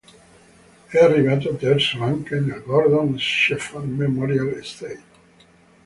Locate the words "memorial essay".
3.87-4.99